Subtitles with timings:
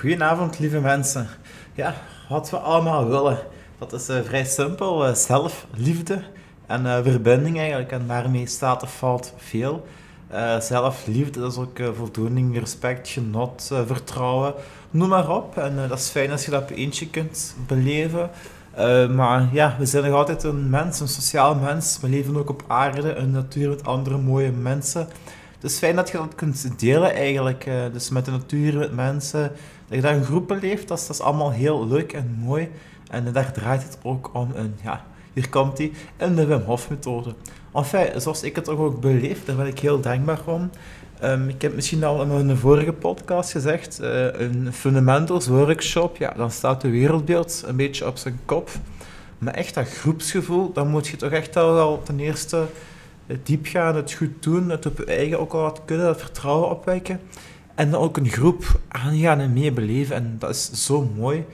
[0.00, 1.28] Goedenavond, lieve mensen.
[1.74, 1.94] Ja,
[2.28, 3.38] wat we allemaal willen,
[3.78, 5.08] dat is uh, vrij simpel.
[5.08, 6.22] Uh, zelfliefde
[6.66, 7.92] en uh, verbinding eigenlijk.
[7.92, 9.86] En daarmee staat of valt veel.
[10.60, 14.54] zelfliefde, dat is ook voldoening, respect, genot, vertrouwen.
[14.90, 15.56] Noem maar op.
[15.56, 18.30] En dat is fijn als je dat op eentje kunt beleven.
[19.14, 21.98] maar ja, we zijn nog altijd een mens, een sociaal mens.
[22.00, 25.08] We leven ook op aarde, een natuur met andere mooie mensen.
[25.60, 27.68] Het is fijn dat je dat kunt delen eigenlijk.
[27.92, 29.52] dus met de natuur, met mensen
[29.88, 32.70] dat je daar in groepen leeft, dat is, dat is allemaal heel leuk en mooi.
[33.10, 34.52] En daar draait het ook om.
[34.54, 37.34] En ja, hier komt hij, in de Wim Hof methode.
[37.74, 40.70] Enfin, zoals ik het ook beleef, daar ben ik heel dankbaar om.
[41.24, 46.32] Um, ik heb misschien al in mijn vorige podcast gezegd, uh, een fundamentals workshop, ja,
[46.36, 48.70] dan staat de wereldbeeld een beetje op zijn kop.
[49.38, 52.64] Maar echt dat groepsgevoel, dan moet je toch echt al wel ten eerste
[53.42, 56.70] diep gaan, het goed doen, het op je eigen ook al wat kunnen, dat vertrouwen
[56.70, 57.20] opwekken.
[57.74, 60.16] En dan ook een groep aangaan en meebeleven.
[60.16, 61.44] En dat is zo mooi.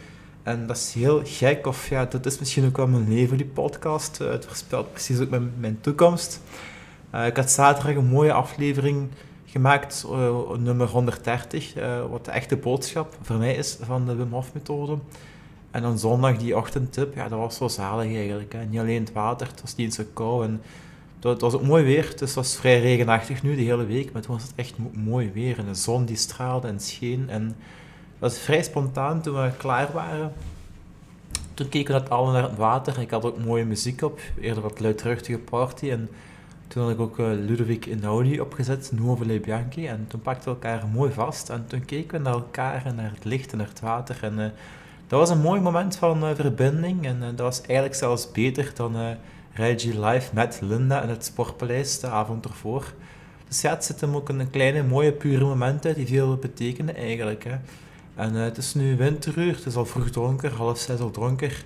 [0.42, 1.66] En dat is heel gek.
[1.66, 4.18] Of ja, dat is misschien ook wel mijn leven, die podcast.
[4.22, 6.40] Uh, het voorspelt precies ook mijn, mijn toekomst.
[7.14, 9.08] Uh, ik had zaterdag een mooie aflevering
[9.44, 10.06] gemaakt,
[10.58, 11.74] nummer 130,
[12.10, 14.98] wat de echte boodschap voor mij is van de Wim Hof methode.
[15.70, 18.52] En dan zondag die ochtendtip, ja, dat was zo zalig eigenlijk.
[18.52, 18.64] Hè.
[18.64, 20.44] Niet alleen het water, het was niet zo koud.
[20.44, 20.62] En
[21.30, 24.22] het was ook mooi weer, dus het was vrij regenachtig nu de hele week, maar
[24.22, 27.30] toen was het echt mooi weer en de zon die straalde en scheen.
[27.30, 27.56] En
[28.18, 30.32] was vrij spontaan toen we klaar waren.
[31.54, 33.00] Toen keken we net alle naar het water.
[33.00, 35.90] Ik had ook mooie muziek op, eerder wat luidruchtige party.
[35.90, 36.08] En
[36.68, 39.86] toen had ik ook uh, Ludovic Einaudi opgezet, Nuovo Le Bianchi.
[39.86, 41.50] En toen pakten we elkaar mooi vast.
[41.50, 44.18] En toen keken we naar elkaar en naar het licht en naar het water.
[44.22, 44.44] En uh,
[45.06, 47.06] dat was een mooi moment van uh, verbinding.
[47.06, 48.96] En dat was eigenlijk zelfs beter dan
[49.54, 52.92] Reggie live met Linda in het Sportpaleis de avond ervoor.
[53.48, 57.44] Dus ja, het zit hem ook een kleine, mooie, pure momenten die veel betekenen eigenlijk.
[57.44, 57.56] Hè.
[58.14, 61.64] En uh, het is nu winteruur, het is al vroeg donker, half zes al donker.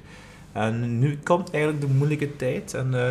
[0.53, 2.75] En nu komt eigenlijk de moeilijke tijd.
[2.75, 3.11] En uh,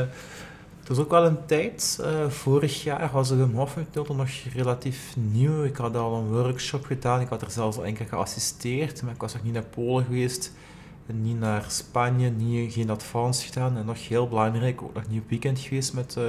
[0.79, 5.15] het is ook wel een tijd, uh, vorig jaar was de Wim Hof nog relatief
[5.15, 5.63] nieuw.
[5.63, 9.21] Ik had al een workshop gedaan, ik had er zelfs al enkele geassisteerd, maar ik
[9.21, 10.51] was nog niet naar Polen geweest
[11.13, 13.77] niet naar Spanje, niet, geen advance gedaan.
[13.77, 16.23] En nog heel belangrijk, ook nog niet op weekend geweest met uh,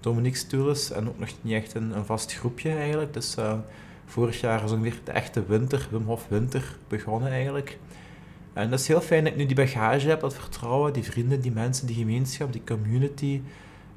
[0.00, 0.90] Dominique Stules.
[0.90, 3.14] En ook nog niet echt een, een vast groepje eigenlijk.
[3.14, 3.52] Dus uh,
[4.04, 7.78] vorig jaar is ongeveer de echte winter, Wim Hof winter, begonnen eigenlijk.
[8.52, 11.40] En dat is heel fijn dat ik nu die bagage heb, dat vertrouwen, die vrienden,
[11.40, 13.40] die mensen, die gemeenschap, die community.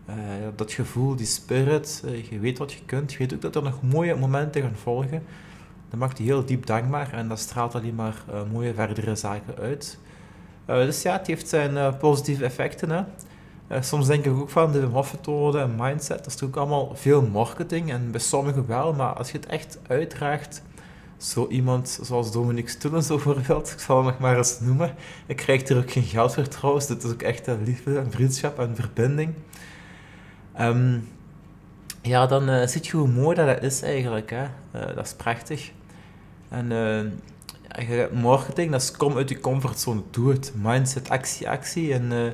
[0.10, 0.16] Uh,
[0.56, 2.04] dat gevoel, die spirit.
[2.30, 3.12] je weet wat je kunt.
[3.12, 5.24] Je weet ook dat er nog mooie momenten gaan volgen.
[5.90, 10.00] Dat maakt je heel diep dankbaar en dat straalt alleen maar mooie verdere zaken uit.
[10.70, 12.90] Uh, dus ja, het heeft zijn uh, positieve effecten.
[12.90, 13.04] Hè.
[13.72, 15.16] Uh, soms denk ik ook van de Hof
[15.56, 19.38] en mindset, dat is natuurlijk allemaal veel marketing en bij sommigen wel, maar als je
[19.38, 20.62] het echt uitdraagt,
[21.18, 25.68] zo iemand zoals Dominique Stullen bijvoorbeeld, ik zal hem nog maar eens noemen, ik krijg
[25.68, 28.76] er ook geen geld voor trouwens, dit is ook echt een liefde en vriendschap en
[28.76, 29.34] verbinding.
[30.60, 31.08] Um,
[32.02, 34.30] ja, dan uh, zie je hoe mooi dat is eigenlijk.
[34.30, 34.46] Hè.
[34.96, 35.72] dat is prachtig.
[36.50, 36.72] En
[38.12, 40.52] marketing, dat is kom uit je comfortzone, doe het.
[40.56, 41.94] Mindset, actie, actie.
[41.94, 42.32] En uh,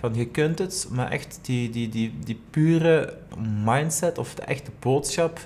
[0.00, 3.18] van je kunt het, maar echt die, die, die, die pure
[3.64, 5.38] mindset of de echte boodschap,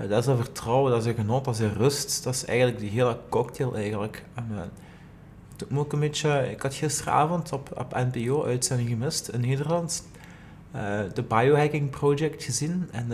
[0.00, 2.24] uh, dat is een vertrouwen, dat is een genot, dat is een rust.
[2.24, 4.24] Dat is eigenlijk die hele cocktail eigenlijk.
[4.34, 10.06] En, uh, ook een beetje, ik had gisteravond op, op NPO uitzending gemist in Nederland,
[11.14, 12.88] de Biohacking Project gezien.
[12.92, 13.08] En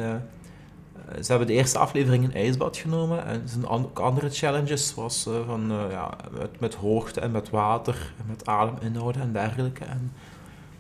[1.20, 3.24] ze hebben de eerste aflevering in ijsbad genomen.
[3.24, 6.16] En er zijn ook andere challenges, zoals uh, van, uh, ja,
[6.58, 9.84] met, hoogte en met water en met ademinhouden en dergelijke.
[9.84, 10.12] En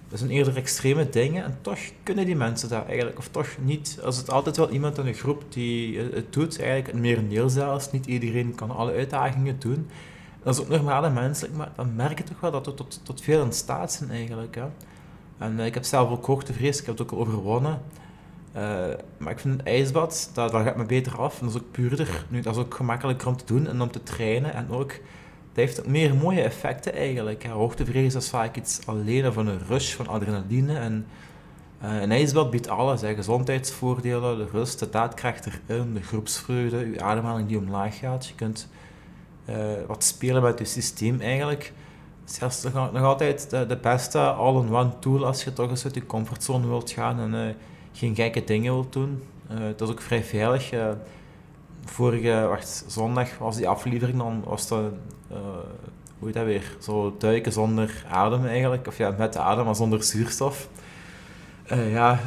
[0.08, 3.98] dat zijn eerder extreme dingen en toch kunnen die mensen dat eigenlijk, of toch niet.
[4.04, 7.92] Er zit altijd wel iemand in een groep die het doet, eigenlijk een merendeel zelfs.
[7.92, 9.88] Niet iedereen kan alle uitdagingen doen.
[10.42, 13.20] Dat is ook normale menselijk, maar dan merk je toch wel dat we tot, tot
[13.22, 14.54] veel in staat zijn eigenlijk.
[14.54, 14.64] Hè.
[15.38, 17.80] En ik heb zelf ook hoogtevrees, ik heb het ook overwonnen.
[18.56, 18.62] Uh,
[19.16, 21.40] maar ik vind het ijsbad, dat, dat gaat me beter af.
[21.40, 22.26] En dat is ook puurder.
[22.28, 24.54] Nu, dat is ook gemakkelijker om te doen en om te trainen.
[24.54, 27.46] En ook, dat heeft meer mooie effecten eigenlijk.
[27.46, 30.78] Hoogtevrees is vaak iets alleen van een rush van adrenaline.
[30.78, 31.06] En
[31.84, 33.00] uh, een ijsbad biedt alles.
[33.00, 33.14] Hè.
[33.14, 38.26] Gezondheidsvoordelen, de rust, de daadkracht erin, de groepsvreugde, je ademhaling die omlaag gaat.
[38.26, 38.68] Je kunt
[39.48, 39.56] uh,
[39.86, 41.72] wat spelen met je systeem eigenlijk.
[42.72, 46.66] Nog, nog altijd de, de beste all-in-one tool als je toch eens uit je comfortzone
[46.66, 47.20] wilt gaan.
[47.20, 47.56] En,
[47.92, 49.22] geen gekke dingen wilt doen.
[49.50, 50.72] Uh, dat is ook vrij veilig.
[50.72, 50.88] Uh,
[51.84, 54.80] vorige wacht, zondag was die aflevering, dan was dat,
[55.32, 55.36] uh,
[56.18, 58.86] hoe heet dat weer, zo duiken zonder adem eigenlijk.
[58.86, 60.68] Of ja, met adem, maar zonder zuurstof.
[61.68, 62.18] ja,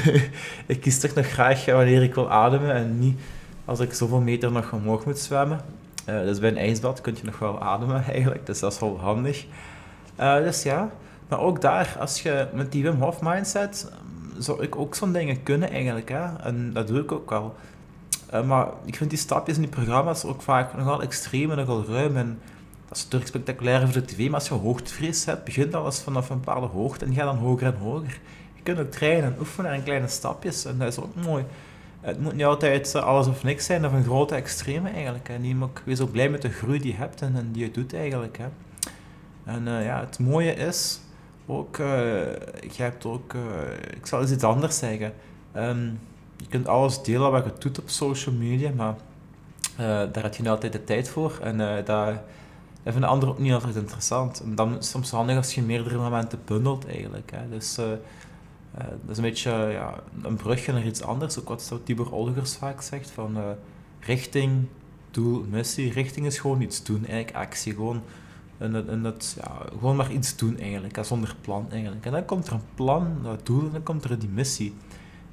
[0.66, 3.20] ik kies toch nog graag wanneer ik wil ademen en niet
[3.64, 5.60] als ik zoveel meter nog omhoog moet zwemmen.
[6.04, 9.46] dus bij een ijsbad kun je nog wel ademen eigenlijk, dus dat is wel handig.
[10.16, 10.90] dus ja,
[11.28, 13.90] maar ook daar, als je met die Wim Hof mindset,
[14.38, 16.08] zou ik ook zo'n dingen kunnen eigenlijk.
[16.08, 16.36] Hè?
[16.36, 17.54] En dat doe ik ook wel.
[18.44, 22.16] maar ik vind die stapjes in die programma's ook vaak nogal extreem en nogal ruim.
[22.16, 22.38] En
[22.88, 26.30] dat is natuurlijk spectaculair voor de tv, maar als je hoogtevrees hebt, begint alles vanaf
[26.30, 28.20] een bepaalde hoogte en ga dan hoger en hoger.
[28.54, 31.44] Je kunt ook trainen en oefenen in kleine stapjes en dat is ook mooi.
[32.00, 35.28] Het moet niet altijd alles of niks zijn of een grote extreme eigenlijk.
[35.28, 37.94] En je wees ook blij met de groei die je hebt en, die je doet
[37.94, 38.38] eigenlijk.
[38.38, 38.46] Hè.
[39.44, 41.00] En uh, ja, het mooie is
[41.46, 41.86] ook, uh,
[42.60, 43.42] je hebt ook, uh,
[43.96, 45.12] ik zal eens iets anders zeggen.
[45.56, 46.00] Um,
[46.36, 48.94] je kunt alles delen wat je doet op social media, maar
[50.12, 51.38] daar heb je niet altijd de tijd voor.
[51.42, 52.14] En dat
[52.84, 54.40] vinden anderen ook niet altijd interessant.
[54.40, 57.30] En dan is het soms handig als je meerdere momenten bundelt eigenlijk.
[57.34, 57.48] Hè.
[57.48, 61.38] Dus dat is een beetje ja, een brugje naar iets anders.
[61.38, 63.38] Ook wat Tibor Olgers vaak zegt, van
[64.00, 64.66] richting,
[65.10, 65.92] doel, missie.
[65.92, 67.74] Richting is gewoon iets doen, eigenlijk actie.
[67.74, 68.02] Gewoon,
[68.58, 72.06] en, en dat, ja, gewoon maar iets doen eigenlijk, zonder plan eigenlijk.
[72.06, 74.74] En dan komt er een plan, dat doel, en dan komt er die missie.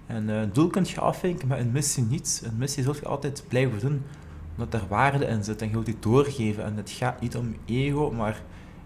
[0.06, 2.42] En een doel kun je afvinken, maar een missie niet.
[2.46, 4.02] Een missie zul je altijd blijven doen
[4.58, 6.64] omdat er waarde in zit en je wilt die doorgeven.
[6.64, 8.42] En het gaat niet om ego, maar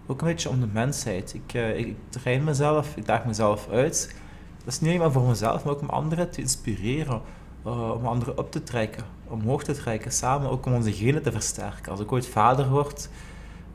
[0.06, 1.34] ook een beetje om de mensheid.
[1.34, 4.14] Ik, uh, ik train mezelf, ik daag mezelf uit.
[4.58, 7.20] Dat is niet alleen maar voor mezelf, maar ook om anderen te inspireren.
[7.66, 11.32] Uh, om anderen op te trekken, omhoog te trekken, samen ook om onze genen te
[11.32, 11.90] versterken.
[11.90, 13.08] Als ik ooit vader word,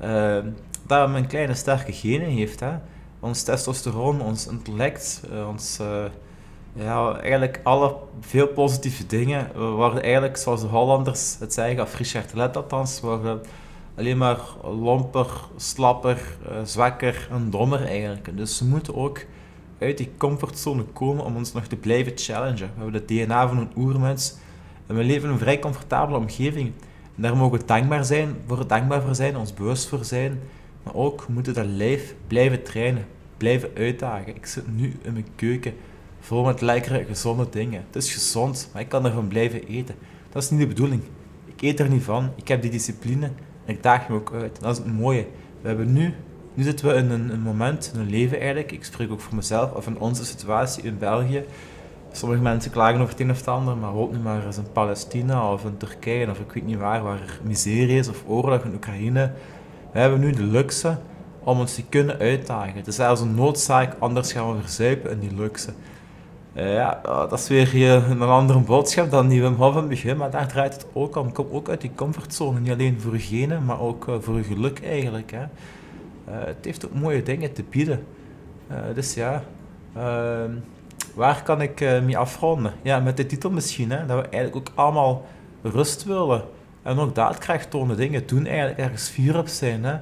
[0.01, 0.37] uh,
[0.87, 2.59] dat mijn kleine sterke genen heeft.
[2.59, 2.71] Hè.
[3.19, 5.79] Ons testosteron, ons intellect, ons
[6.73, 12.33] ja, eigenlijk alle veel positieve dingen worden eigenlijk, zoals de Hollanders het zeggen, of Richard
[12.33, 13.41] Let althans, worden
[13.97, 18.37] alleen maar lomper, slapper, zwakker en dommer eigenlijk.
[18.37, 19.25] Dus we moeten ook
[19.79, 22.71] uit die comfortzone komen om ons nog te blijven challengen.
[22.75, 24.35] We hebben het DNA van een oermens
[24.87, 26.71] en we leven in een vrij comfortabele omgeving.
[27.15, 30.39] En daar mogen we dankbaar zijn, voor dankbaar voor zijn, ons bewust voor zijn.
[30.83, 33.05] Maar ook, moeten dat lijf blijven trainen,
[33.37, 34.35] blijven uitdagen.
[34.35, 35.73] Ik zit nu in mijn keuken
[36.23, 37.83] Vol met lekkere, gezonde dingen.
[37.85, 39.95] Het is gezond, maar ik kan ervan blijven eten.
[40.29, 41.01] Dat is niet de bedoeling.
[41.45, 42.31] Ik eet er niet van.
[42.35, 43.25] Ik heb die discipline
[43.65, 44.59] en ik daag me ook uit.
[44.61, 45.27] Dat is het mooie.
[45.61, 46.13] We hebben nu,
[46.53, 48.71] nu zitten we in een, een moment, in een leven eigenlijk.
[48.71, 51.43] Ik spreek ook voor mezelf, of in onze situatie in België.
[52.15, 54.71] Sommige mensen klagen over het een of het ander, maar ook niet maar eens in
[54.71, 58.63] Palestina of in Turkije of ik weet niet waar, waar er miserie is of oorlog
[58.63, 59.31] in Oekraïne.
[59.91, 60.97] We hebben nu de luxe
[61.39, 62.75] om ons te kunnen uitdagen.
[62.75, 65.69] Het is zelfs een noodzaak, anders gaan we verzuipen in die luxe.
[66.55, 70.17] Uh, ja, dat is weer een andere boodschap dan die Wim Hof in het begin,
[70.17, 71.31] maar daar draait het ook om.
[71.31, 74.83] Kom ook uit die comfortzone, niet alleen voor je maar ook uh, voor je geluk
[74.83, 75.31] eigenlijk.
[75.31, 75.41] Hè.
[75.41, 78.05] Uh, het heeft ook mooie dingen te bieden.
[78.93, 79.43] dus ja,
[79.95, 80.51] ehm,
[81.13, 82.73] waar kan ik mee afronden?
[82.81, 85.25] Ja, met de titel misschien, hè, dat we eigenlijk ook allemaal
[85.61, 86.43] rust willen.
[86.81, 89.83] En ook daadkracht tonen, dingen doen eigenlijk ergens vier op zijn.
[89.83, 89.97] Hè.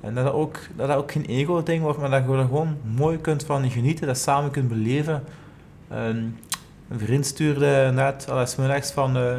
[0.00, 3.18] En dat dat ook, dat ook geen ego-ding wordt, maar dat je er gewoon mooi
[3.18, 5.24] kunt van genieten, dat samen kunt beleven.
[5.92, 6.38] Um,
[6.88, 9.36] een vriend stuurde net, alles middags van, uh,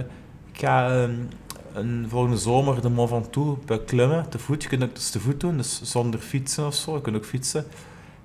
[0.52, 1.28] ik ga um,
[1.74, 4.64] een, volgende zomer de Mont Ventoux beklimmen, te voet.
[4.64, 6.96] Je kunt ook dus te voet doen, dus zonder fietsen of zo.
[6.96, 7.66] Je kunt ook fietsen.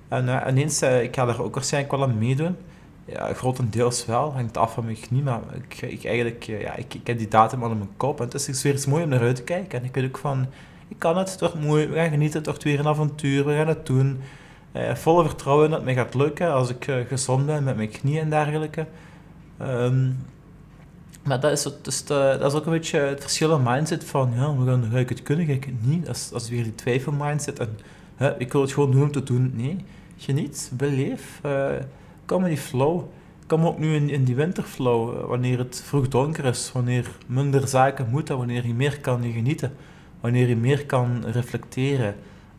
[0.07, 2.55] En uh, ineens, uh, ik ga daar ook waarschijnlijk wel aan meedoen.
[3.05, 7.07] Ja, grotendeels wel, hangt af van mijn knie, maar ik, ik eigenlijk, ja, ik, ik
[7.07, 8.19] heb die datum al in mijn kop.
[8.19, 9.79] En het is weer eens mooi om naar uit te kijken.
[9.79, 10.45] En ik weet ook van,
[10.87, 13.55] ik kan het, het wordt mooi, we gaan genieten, het wordt weer een avontuur, we
[13.55, 14.19] gaan het doen.
[14.73, 17.89] Uh, volle vertrouwen dat het mij gaat lukken als ik uh, gezond ben met mijn
[17.89, 18.85] knieën en dergelijke.
[19.61, 20.17] Um,
[21.23, 24.31] maar dat is, dus de, dat is ook een beetje het verschil in mindset van,
[24.35, 26.05] ja, we gaan, ga ik het kunnen, ga ik het niet?
[26.05, 27.77] Dat is, weer die twijfel mindset en
[28.37, 29.51] ik wil het gewoon doen om te doen.
[29.55, 29.85] Nee,
[30.17, 31.41] geniet, beleef,
[32.25, 33.03] die flow.
[33.47, 38.07] Kom ook nu in, in die winterflow, wanneer het vroeg donker is, wanneer minder zaken
[38.09, 39.73] moeten, wanneer je meer kan genieten,
[40.19, 42.15] wanneer je meer kan reflecteren,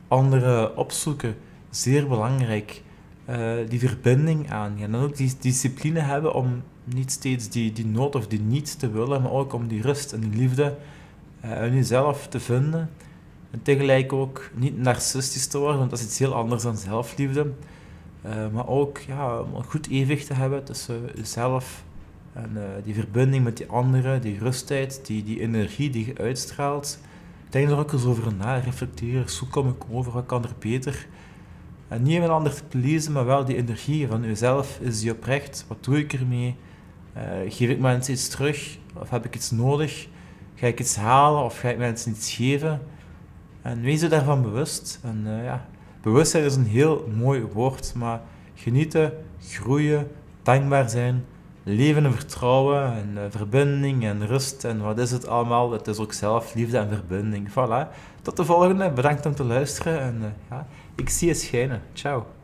[0.09, 1.37] anderen opzoeken
[1.71, 2.83] zeer belangrijk.
[3.31, 4.77] Uh, die verbinding aan.
[4.81, 8.79] En dan ook die discipline hebben om niet steeds die, die nood of die niet
[8.79, 10.77] te willen, maar ook om die rust en die liefde
[11.45, 12.91] uh, in jezelf te vinden.
[13.51, 17.53] En tegelijk ook niet narcistisch te worden, want dat is iets heel anders dan zelfliefde.
[18.27, 21.85] Uh, maar ook ja, om een goed evenwicht te hebben tussen jezelf
[22.33, 26.99] en die verbinding met die anderen, die rustheid, die, die energie die je uitstraalt.
[27.49, 31.07] Denk er ook eens over na, reflecteer, hoe kom ik over, wat kan er beter?
[31.89, 34.79] En niet een ander te pleasen, maar wel die energie van jezelf.
[34.81, 35.65] Is die oprecht?
[35.69, 36.57] Wat doe ik ermee?
[37.17, 38.79] Uh, geef ik mensen iets terug?
[38.95, 40.09] Of heb ik iets nodig?
[40.55, 42.81] Ga ik iets halen of ga ik mensen iets geven?
[43.63, 45.01] En wees je daarvan bewust.
[45.03, 45.67] En ja,
[46.03, 48.21] bewustzijn is een heel mooi woord, maar
[48.55, 50.09] genieten, groeien,
[50.43, 51.25] dankbaar zijn,
[51.63, 55.73] leven en vertrouwen en uh, verbinding en rust en wat is het allemaal.
[55.73, 57.51] Het is ook zelf liefde en verbinding.
[57.51, 57.95] Voilà.
[58.23, 58.91] Tot de volgende.
[58.91, 61.83] Bedankt om te luisteren en uh, ja, ik zie je schijnen.
[61.93, 62.36] Ciao.